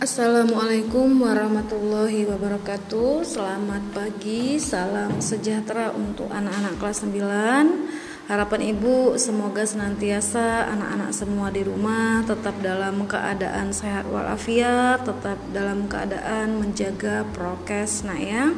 Assalamualaikum 0.00 1.28
warahmatullahi 1.28 2.24
wabarakatuh. 2.24 3.20
Selamat 3.20 3.84
pagi, 3.92 4.56
salam 4.56 5.20
sejahtera 5.20 5.92
untuk 5.92 6.32
anak-anak 6.32 6.80
kelas 6.80 7.04
9 7.04 8.24
Harapan 8.32 8.72
ibu 8.72 9.20
semoga 9.20 9.60
senantiasa 9.60 10.72
anak-anak 10.72 11.12
semua 11.12 11.52
di 11.52 11.68
rumah 11.68 12.24
Tetap 12.24 12.64
dalam 12.64 13.04
keadaan 13.04 13.76
sehat 13.76 14.08
walafiat 14.08 15.04
Tetap 15.04 15.36
dalam 15.52 15.84
keadaan 15.84 16.64
menjaga 16.64 17.28
prokes 17.36 18.00
Nah 18.00 18.16
ya. 18.16 18.56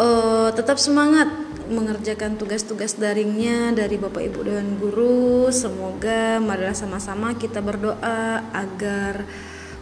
Uh, 0.00 0.48
Tetap 0.56 0.80
semangat 0.80 1.28
mengerjakan 1.68 2.40
tugas-tugas 2.40 2.96
daringnya 2.96 3.76
dari 3.76 4.00
Bapak 4.00 4.24
Ibu 4.32 4.40
dan 4.48 4.80
Guru. 4.80 5.52
Semoga 5.52 6.40
marilah 6.40 6.72
sama-sama 6.72 7.36
kita 7.36 7.60
berdoa 7.60 8.40
agar 8.56 9.28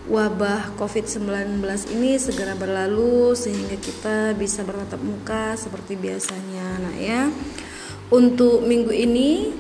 wabah 0.07 0.79
COVID-19 0.79 1.63
ini 1.99 2.19
segera 2.19 2.55
berlalu 2.55 3.35
sehingga 3.35 3.75
kita 3.79 4.33
bisa 4.39 4.63
bertatap 4.63 5.03
muka 5.03 5.59
seperti 5.59 5.99
biasanya. 5.99 6.67
Nah, 6.83 6.97
ya. 6.97 7.23
Untuk 8.07 8.63
minggu 8.63 8.95
ini 8.95 9.51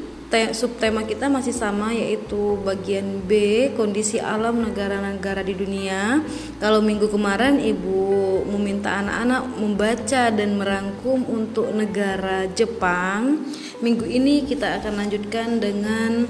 subtema 0.52 1.06
kita 1.06 1.30
masih 1.30 1.54
sama 1.54 1.94
yaitu 1.94 2.58
bagian 2.66 3.22
B 3.24 3.30
kondisi 3.78 4.18
alam 4.18 4.58
negara-negara 4.58 5.42
di 5.46 5.54
dunia. 5.54 6.22
Kalau 6.58 6.82
minggu 6.82 7.06
kemarin 7.06 7.62
Ibu 7.62 8.42
meminta 8.50 9.02
anak-anak 9.02 9.42
membaca 9.58 10.22
dan 10.34 10.58
merangkum 10.58 11.22
untuk 11.26 11.70
negara 11.70 12.50
Jepang. 12.52 13.46
Minggu 13.82 14.06
ini 14.06 14.42
kita 14.42 14.82
akan 14.82 14.94
lanjutkan 15.06 15.62
dengan 15.62 16.26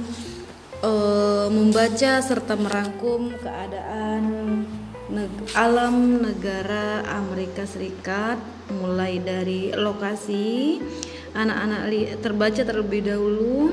uh, 0.83 1.47
membaca 1.48 2.21
serta 2.21 2.59
merangkum 2.59 3.33
keadaan 3.41 4.23
neg 5.07 5.30
alam 5.55 6.18
negara 6.18 7.07
Amerika 7.07 7.63
Serikat 7.63 8.37
mulai 8.74 9.23
dari 9.23 9.71
lokasi 9.71 10.83
anak-anak 11.37 11.83
terbaca 12.18 12.63
terlebih 12.66 13.07
dahulu. 13.07 13.71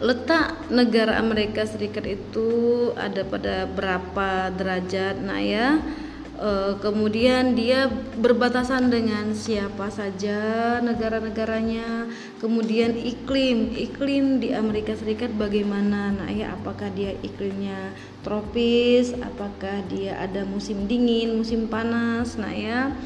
Letak 0.00 0.72
negara 0.72 1.20
Amerika 1.20 1.64
Serikat 1.68 2.08
itu 2.08 2.48
ada 2.96 3.20
pada 3.24 3.68
berapa 3.68 4.48
derajat 4.48 5.20
nah 5.20 5.40
ya 5.40 5.76
uh, 6.40 6.74
kemudian 6.80 7.52
dia 7.52 7.86
berbatasan 8.16 8.88
dengan 8.88 9.36
siapa 9.36 9.92
saja 9.92 10.80
negara-negaranya. 10.80 12.08
Kemudian 12.40 12.96
iklim 12.96 13.76
iklim 13.76 14.40
di 14.40 14.56
Amerika 14.56 14.96
Serikat 14.96 15.30
bagaimana? 15.36 16.10
Nah 16.16 16.32
ya 16.32 16.56
apakah 16.56 16.88
dia 16.96 17.12
iklimnya 17.20 17.92
tropis? 18.24 19.12
Apakah 19.20 19.84
dia 19.86 20.16
ada 20.18 20.48
musim 20.48 20.88
dingin 20.88 21.36
musim 21.36 21.68
panas? 21.68 22.40
Nah 22.40 22.50
ya. 22.50 22.96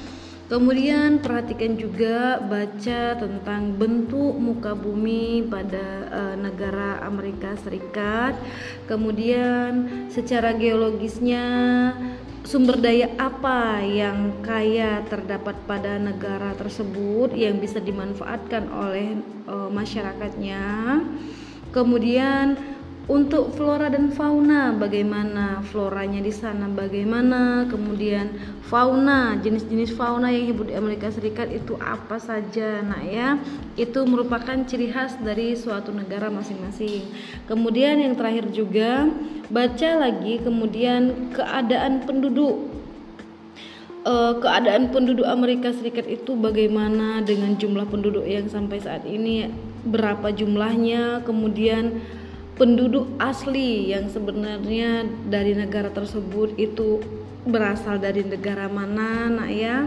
Kemudian 0.45 1.25
perhatikan 1.25 1.81
juga 1.81 2.37
baca 2.37 3.17
tentang 3.17 3.81
bentuk 3.81 4.37
muka 4.37 4.77
bumi 4.77 5.41
pada 5.49 6.05
uh, 6.13 6.37
negara 6.37 7.01
Amerika 7.01 7.57
Serikat. 7.65 8.37
Kemudian 8.85 9.89
secara 10.13 10.53
geologisnya 10.53 11.49
sumber 12.45 12.77
daya 12.77 13.09
apa 13.17 13.81
yang 13.81 14.45
kaya 14.45 15.01
terdapat 15.09 15.57
pada 15.65 15.97
negara 15.97 16.53
tersebut 16.53 17.33
yang 17.33 17.57
bisa 17.57 17.81
dimanfaatkan 17.81 18.69
oleh 18.69 19.17
uh, 19.49 19.73
masyarakatnya. 19.73 20.63
Kemudian 21.73 22.55
untuk 23.05 23.53
flora 23.53 23.93
dan 23.93 24.09
fauna 24.17 24.73
bagaimana 24.73 25.61
floranya 25.69 26.25
di 26.25 26.33
sana 26.33 26.73
bagaimana 26.73 27.69
kemudian 27.69 28.33
fauna 28.65 29.37
jenis-jenis 29.45 29.93
fauna 29.93 30.33
yang 30.33 30.49
hidup 30.49 30.73
di 30.73 30.75
Amerika 30.75 31.13
Serikat 31.13 31.53
itu 31.53 31.77
apa 31.77 32.17
saja 32.17 32.81
nah 32.81 33.05
ya? 33.05 33.37
Itu 33.77 34.09
merupakan 34.09 34.57
ciri 34.65 34.89
khas 34.89 35.21
dari 35.21 35.53
suatu 35.53 35.93
negara 35.93 36.33
masing-masing. 36.33 37.05
Kemudian 37.45 38.01
yang 38.01 38.17
terakhir 38.17 38.49
juga 38.57 39.13
baca 39.53 39.91
lagi 40.01 40.41
kemudian 40.41 41.29
keadaan 41.37 42.09
penduduk. 42.09 42.73
Uh, 44.05 44.37
keadaan 44.37 44.93
penduduk 44.93 45.25
Amerika 45.25 45.73
Serikat 45.73 46.05
itu 46.05 46.37
bagaimana 46.37 47.25
dengan 47.25 47.57
jumlah 47.57 47.89
penduduk 47.89 48.25
yang 48.29 48.45
sampai 48.53 48.77
saat 48.77 49.09
ini 49.09 49.49
berapa 49.85 50.29
jumlahnya 50.29 51.25
kemudian 51.25 52.05
penduduk 52.55 53.11
asli 53.19 53.91
yang 53.91 54.07
sebenarnya 54.11 55.07
dari 55.27 55.59
negara 55.59 55.91
tersebut 55.91 56.55
itu 56.55 57.03
berasal 57.45 57.99
dari 58.01 58.23
negara 58.25 58.71
mana 58.71 59.29
nak 59.29 59.51
ya? 59.51 59.87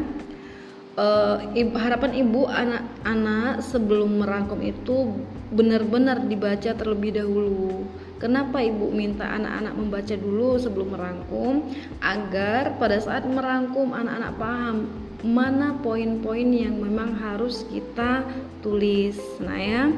Uh, 0.98 1.38
harapan 1.78 2.26
ibu 2.26 2.50
anak-anak 2.50 3.62
sebelum 3.62 4.18
merangkum 4.26 4.58
itu 4.66 5.14
benar-benar 5.54 6.26
dibaca 6.26 6.74
terlebih 6.74 7.22
dahulu. 7.22 7.86
Kenapa 8.18 8.66
ibu 8.66 8.90
minta 8.90 9.30
anak-anak 9.30 9.78
membaca 9.78 10.16
dulu 10.18 10.58
sebelum 10.58 10.98
merangkum? 10.98 11.70
Agar 12.02 12.82
pada 12.82 12.98
saat 12.98 13.30
merangkum 13.30 13.94
anak-anak 13.94 14.34
paham 14.42 14.90
mana 15.26 15.74
poin-poin 15.82 16.46
yang 16.54 16.78
memang 16.78 17.18
harus 17.18 17.66
kita 17.74 18.22
tulis 18.62 19.18
nah 19.42 19.58
ya 19.58 19.90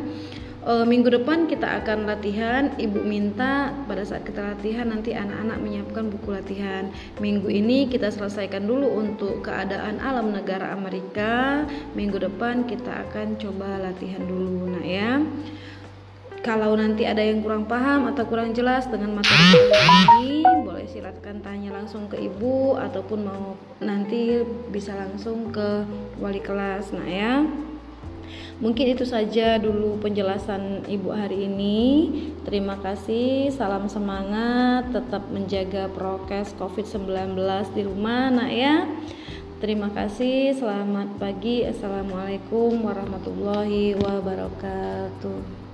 uh, 0.66 0.84
minggu 0.84 1.08
depan 1.12 1.47
kita 1.47 1.84
akan 1.84 2.09
latihan 2.09 2.74
ibu 2.75 3.00
minta 3.03 3.72
pada 3.88 4.03
saat 4.03 4.25
kita 4.28 4.56
latihan 4.56 4.90
nanti 4.90 5.16
anak-anak 5.16 5.58
menyiapkan 5.62 6.12
buku 6.12 6.30
latihan. 6.36 6.92
Minggu 7.22 7.47
ini 7.47 7.88
kita 7.88 8.12
selesaikan 8.12 8.66
dulu 8.66 9.00
untuk 9.00 9.46
keadaan 9.46 10.02
alam 10.03 10.34
negara 10.36 10.74
Amerika. 10.75 11.64
Minggu 11.96 12.20
depan 12.20 12.68
kita 12.68 13.08
akan 13.09 13.40
coba 13.40 13.80
latihan 13.80 14.24
dulu 14.25 14.74
nah 14.75 14.84
ya. 14.84 15.22
Kalau 16.40 16.72
nanti 16.80 17.03
ada 17.03 17.20
yang 17.20 17.44
kurang 17.44 17.68
paham 17.68 18.08
atau 18.08 18.24
kurang 18.24 18.56
jelas 18.56 18.88
dengan 18.88 19.12
materi 19.12 19.59
ini 20.24 20.40
boleh 20.64 20.88
silakan 20.88 21.44
tanya 21.44 21.76
langsung 21.76 22.08
ke 22.08 22.16
ibu 22.16 22.80
ataupun 22.80 23.28
mau 23.28 23.59
nanti 23.84 24.40
bisa 24.72 24.96
langsung 24.96 25.52
ke 25.52 25.84
wali 26.16 26.40
kelas 26.40 26.96
nah 26.96 27.03
ya 27.03 27.44
Mungkin 28.59 28.92
itu 28.92 29.08
saja 29.08 29.56
dulu 29.56 30.03
penjelasan 30.03 30.84
Ibu 30.84 31.16
hari 31.16 31.47
ini. 31.47 31.80
Terima 32.44 32.75
kasih, 32.75 33.56
salam 33.56 33.88
semangat, 33.88 34.92
tetap 34.92 35.31
menjaga 35.31 35.88
prokes 35.88 36.52
COVID-19 36.59 37.40
di 37.72 37.88
rumah, 37.88 38.28
Nak 38.28 38.52
ya. 38.52 38.84
Terima 39.64 39.88
kasih, 39.96 40.59
selamat 40.59 41.16
pagi. 41.16 41.64
Assalamualaikum 41.64 42.84
warahmatullahi 42.84 43.96
wabarakatuh. 43.96 45.69